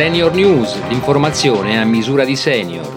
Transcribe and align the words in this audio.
Senior 0.00 0.32
News, 0.32 0.88
l'informazione 0.88 1.78
a 1.78 1.84
misura 1.84 2.24
di 2.24 2.34
senior. 2.34 2.88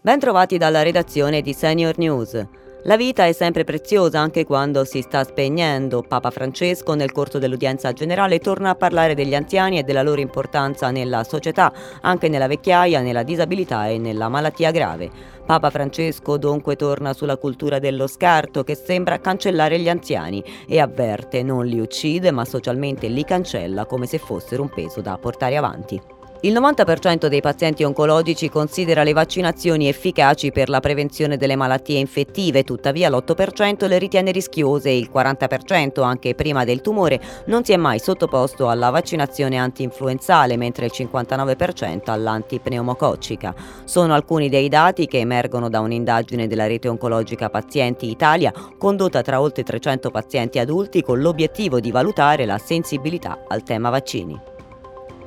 Ben 0.00 0.18
trovati 0.18 0.58
dalla 0.58 0.82
redazione 0.82 1.40
di 1.40 1.52
Senior 1.52 1.96
News. 1.98 2.44
La 2.82 2.96
vita 2.96 3.26
è 3.26 3.32
sempre 3.32 3.62
preziosa 3.62 4.18
anche 4.18 4.44
quando 4.44 4.84
si 4.84 5.02
sta 5.02 5.22
spegnendo. 5.22 6.02
Papa 6.02 6.32
Francesco 6.32 6.94
nel 6.94 7.12
corso 7.12 7.38
dell'udienza 7.38 7.92
generale 7.92 8.40
torna 8.40 8.70
a 8.70 8.74
parlare 8.74 9.14
degli 9.14 9.36
anziani 9.36 9.78
e 9.78 9.84
della 9.84 10.02
loro 10.02 10.20
importanza 10.20 10.90
nella 10.90 11.22
società, 11.22 11.72
anche 12.00 12.28
nella 12.28 12.48
vecchiaia, 12.48 13.02
nella 13.02 13.22
disabilità 13.22 13.86
e 13.86 13.98
nella 13.98 14.28
malattia 14.28 14.72
grave. 14.72 15.08
Papa 15.46 15.70
Francesco 15.70 16.38
dunque 16.38 16.74
torna 16.74 17.12
sulla 17.12 17.36
cultura 17.36 17.78
dello 17.78 18.08
scarto 18.08 18.64
che 18.64 18.74
sembra 18.74 19.20
cancellare 19.20 19.78
gli 19.78 19.88
anziani 19.88 20.42
e 20.66 20.80
avverte 20.80 21.44
non 21.44 21.66
li 21.66 21.78
uccide 21.78 22.32
ma 22.32 22.44
socialmente 22.44 23.06
li 23.06 23.22
cancella 23.22 23.86
come 23.86 24.06
se 24.06 24.18
fossero 24.18 24.62
un 24.62 24.70
peso 24.70 25.00
da 25.00 25.16
portare 25.18 25.56
avanti. 25.56 26.14
Il 26.42 26.52
90% 26.52 27.28
dei 27.28 27.40
pazienti 27.40 27.82
oncologici 27.82 28.50
considera 28.50 29.02
le 29.02 29.14
vaccinazioni 29.14 29.88
efficaci 29.88 30.52
per 30.52 30.68
la 30.68 30.80
prevenzione 30.80 31.38
delle 31.38 31.56
malattie 31.56 31.98
infettive, 31.98 32.62
tuttavia 32.62 33.08
l'8% 33.08 33.88
le 33.88 33.98
ritiene 33.98 34.32
rischiose 34.32 34.90
e 34.90 34.98
il 34.98 35.10
40% 35.12 36.02
anche 36.02 36.34
prima 36.34 36.64
del 36.64 36.82
tumore 36.82 37.20
non 37.46 37.64
si 37.64 37.72
è 37.72 37.76
mai 37.76 37.98
sottoposto 37.98 38.68
alla 38.68 38.90
vaccinazione 38.90 39.56
anti-influenzale, 39.56 40.58
mentre 40.58 40.86
il 40.86 40.92
59% 40.94 42.10
all'antipneumococcica. 42.10 43.54
Sono 43.84 44.12
alcuni 44.12 44.50
dei 44.50 44.68
dati 44.68 45.06
che 45.06 45.18
emergono 45.18 45.70
da 45.70 45.80
un'indagine 45.80 46.46
della 46.46 46.66
rete 46.66 46.88
oncologica 46.88 47.48
Pazienti 47.48 48.10
Italia 48.10 48.52
condotta 48.76 49.22
tra 49.22 49.40
oltre 49.40 49.62
300 49.62 50.10
pazienti 50.10 50.58
adulti 50.58 51.02
con 51.02 51.18
l'obiettivo 51.20 51.80
di 51.80 51.90
valutare 51.90 52.44
la 52.44 52.58
sensibilità 52.58 53.38
al 53.48 53.62
tema 53.62 53.88
vaccini. 53.88 54.55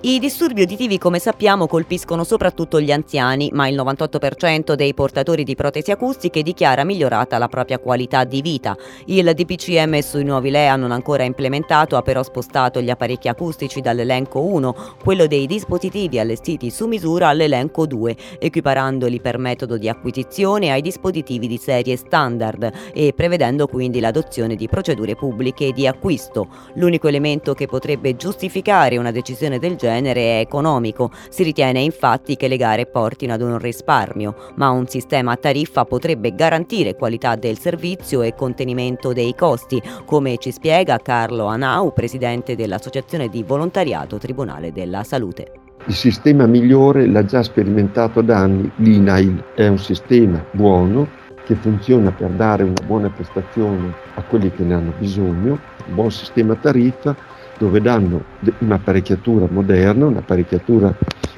I 0.01 0.17
disturbi 0.17 0.61
uditivi, 0.61 0.97
come 0.97 1.19
sappiamo, 1.19 1.67
colpiscono 1.67 2.23
soprattutto 2.23 2.79
gli 2.79 2.89
anziani, 2.89 3.49
ma 3.51 3.67
il 3.67 3.75
98% 3.75 4.71
dei 4.71 4.93
portatori 4.93 5.43
di 5.43 5.55
protesi 5.55 5.91
acustiche 5.91 6.41
dichiara 6.41 6.85
migliorata 6.85 7.37
la 7.37 7.49
propria 7.49 7.79
qualità 7.79 8.23
di 8.23 8.41
vita. 8.41 8.77
Il 9.07 9.29
DPCM 9.33 9.99
sui 9.99 10.23
nuovi 10.23 10.51
LEA 10.51 10.77
non 10.77 10.93
ancora 10.93 11.23
implementato 11.23 11.97
ha 11.97 12.01
però 12.01 12.23
spostato 12.23 12.79
gli 12.79 12.89
apparecchi 12.89 13.27
acustici 13.27 13.81
dall'elenco 13.81 14.39
1, 14.39 14.75
quello 15.03 15.27
dei 15.27 15.45
dispositivi 15.45 16.17
allestiti 16.17 16.69
su 16.69 16.87
misura, 16.87 17.27
all'elenco 17.27 17.85
2, 17.85 18.15
equiparandoli 18.39 19.19
per 19.19 19.37
metodo 19.37 19.77
di 19.77 19.89
acquisizione 19.89 20.71
ai 20.71 20.81
dispositivi 20.81 21.45
di 21.45 21.57
serie 21.57 21.97
standard 21.97 22.71
e 22.93 23.11
prevedendo 23.13 23.67
quindi 23.67 23.99
l'adozione 23.99 24.55
di 24.55 24.69
procedure 24.69 25.17
pubbliche 25.17 25.73
di 25.73 25.85
acquisto. 25.85 26.47
L'unico 26.75 27.09
elemento 27.09 27.53
che 27.53 27.67
potrebbe 27.67 28.15
giustificare 28.15 28.95
una 28.95 29.11
decisione 29.11 29.59
del 29.59 29.71
genere 29.71 29.87
genere 29.89 30.39
economico. 30.39 31.11
Si 31.29 31.41
ritiene 31.41 31.81
infatti 31.81 32.35
che 32.35 32.47
le 32.47 32.57
gare 32.57 32.85
portino 32.85 33.33
ad 33.33 33.41
un 33.41 33.57
risparmio, 33.57 34.35
ma 34.55 34.69
un 34.69 34.87
sistema 34.87 35.31
a 35.31 35.35
tariffa 35.35 35.85
potrebbe 35.85 36.35
garantire 36.35 36.95
qualità 36.95 37.35
del 37.35 37.57
servizio 37.57 38.21
e 38.21 38.35
contenimento 38.35 39.13
dei 39.13 39.33
costi, 39.33 39.81
come 40.05 40.37
ci 40.37 40.51
spiega 40.51 40.99
Carlo 40.99 41.45
Anau, 41.45 41.91
presidente 41.91 42.55
dell'Associazione 42.55 43.29
di 43.29 43.41
Volontariato 43.43 44.17
Tribunale 44.17 44.71
della 44.71 45.03
Salute. 45.03 45.53
Il 45.87 45.95
sistema 45.95 46.45
migliore 46.45 47.07
l'ha 47.07 47.25
già 47.25 47.41
sperimentato 47.41 48.21
da 48.21 48.37
anni 48.37 48.69
l'INAIL, 48.75 49.43
è 49.55 49.67
un 49.67 49.79
sistema 49.79 50.43
buono 50.51 51.07
che 51.45 51.55
funziona 51.55 52.11
per 52.11 52.29
dare 52.29 52.61
una 52.61 52.85
buona 52.85 53.09
prestazione 53.09 53.91
a 54.15 54.21
quelli 54.21 54.51
che 54.51 54.63
ne 54.63 54.75
hanno 54.75 54.93
bisogno, 54.99 55.59
un 55.87 55.95
buon 55.95 56.11
sistema 56.11 56.53
tariffa 56.53 57.15
dove 57.59 57.81
danno 57.81 58.23
un'apparecchiatura 58.59 59.47
moderna, 59.51 60.07
un'apparecchiatura 60.07 60.95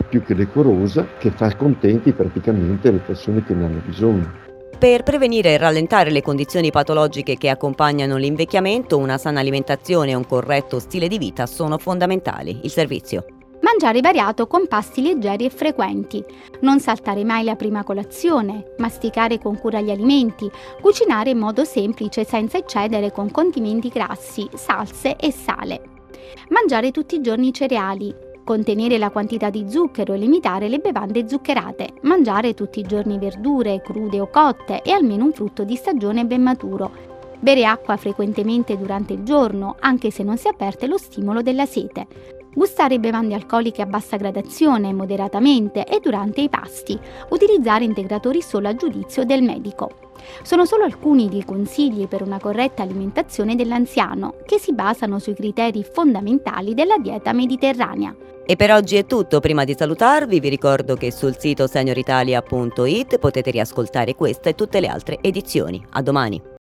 più 0.08 0.24
che 0.24 0.36
decorosa, 0.36 1.08
che 1.18 1.32
fa 1.32 1.54
contenti 1.56 2.14
praticamente 2.14 2.92
le 2.92 3.00
persone 3.00 3.44
che 3.44 3.54
ne 3.54 3.66
hanno 3.66 3.82
bisogno. 3.86 4.40
Per 4.78 5.04
prevenire 5.04 5.54
e 5.54 5.58
rallentare 5.58 6.12
le 6.12 6.22
condizioni 6.22 6.72
patologiche 6.72 7.38
che 7.38 7.50
accompagnano 7.50 8.18
l'invecchiamento, 8.18 8.98
una 8.98 9.18
sana 9.18 9.40
alimentazione 9.40 10.12
e 10.12 10.16
un 10.16 10.26
corretto 10.26 10.80
stile 10.80 11.08
di 11.08 11.18
vita 11.18 11.46
sono 11.46 11.78
fondamentali. 11.78 12.62
Il 12.64 12.72
servizio. 12.72 13.26
Mangiare 13.62 14.02
variato 14.02 14.48
con 14.48 14.68
pasti 14.68 15.04
leggeri 15.04 15.46
e 15.46 15.52
frequenti, 15.52 16.24
non 16.62 16.80
saltare 16.80 17.24
mai 17.24 17.44
la 17.44 17.56
prima 17.56 17.84
colazione, 17.84 18.74
masticare 18.80 19.38
con 19.38 19.60
cura 19.60 19.82
gli 19.82 19.92
alimenti, 19.92 20.50
cucinare 20.82 21.30
in 21.30 21.38
modo 21.38 21.64
semplice 21.64 22.24
senza 22.24 22.58
eccedere 22.58 23.12
con 23.12 23.30
condimenti 23.30 23.90
grassi, 23.90 24.50
salse 24.56 25.16
e 25.16 25.32
sale. 25.32 26.01
Mangiare 26.50 26.92
tutti 26.92 27.16
i 27.16 27.22
giorni 27.22 27.54
cereali, 27.54 28.14
contenere 28.44 28.98
la 28.98 29.10
quantità 29.10 29.50
di 29.50 29.66
zucchero 29.70 30.14
e 30.14 30.18
limitare 30.18 30.68
le 30.68 30.80
bevande 30.80 31.28
zuccherate, 31.28 31.94
mangiare 32.02 32.54
tutti 32.54 32.80
i 32.80 32.84
giorni 32.84 33.18
verdure, 33.18 33.82
crude 33.82 34.20
o 34.20 34.30
cotte 34.30 34.82
e 34.82 34.92
almeno 34.92 35.26
un 35.26 35.34
frutto 35.34 35.64
di 35.64 35.76
stagione 35.76 36.26
ben 36.26 36.42
maturo, 36.42 36.92
bere 37.40 37.66
acqua 37.66 37.98
frequentemente 37.98 38.78
durante 38.78 39.14
il 39.14 39.24
giorno, 39.24 39.76
anche 39.80 40.12
se 40.12 40.24
non 40.24 40.38
si 40.38 40.48
avverte 40.48 40.88
lo 40.88 40.98
stimolo 40.98 41.42
della 41.42 41.66
sete, 41.66 42.08
gustare 42.54 43.00
bevande 43.00 43.34
alcoliche 43.34 43.82
a 43.82 43.86
bassa 43.86 44.18
gradazione, 44.18 44.94
moderatamente 44.94 45.86
e 45.86 46.00
durante 46.02 46.42
i 46.42 46.50
pasti, 46.50 47.00
utilizzare 47.30 47.84
integratori 47.84 48.42
solo 48.42 48.68
a 48.68 48.76
giudizio 48.76 49.24
del 49.24 49.42
medico. 49.42 50.10
Sono 50.44 50.66
solo 50.66 50.84
alcuni 50.84 51.30
dei 51.30 51.44
consigli 51.44 52.08
per 52.08 52.22
una 52.22 52.40
corretta 52.40 52.84
alimentazione 52.84 53.56
dell'anziano, 53.56 54.36
che 54.46 54.60
si 54.60 54.74
basano 54.74 55.20
sui 55.20 55.34
criteri 55.34 55.84
fondamentali 55.84 56.74
della 56.74 56.98
dieta 56.98 57.34
mediterranea. 57.34 58.16
E 58.46 58.56
per 58.56 58.72
oggi 58.72 58.98
è 58.98 59.06
tutto, 59.06 59.40
prima 59.40 59.64
di 59.64 59.76
salutarvi 59.78 60.40
vi 60.40 60.50
ricordo 60.50 60.96
che 60.96 61.12
sul 61.12 61.38
sito 61.38 61.68
senioritalia.it 61.68 63.18
potete 63.18 63.52
riascoltare 63.52 64.16
questa 64.16 64.50
e 64.50 64.56
tutte 64.56 64.80
le 64.80 64.88
altre 64.88 65.20
edizioni. 65.22 65.84
A 65.92 66.02
domani! 66.02 66.60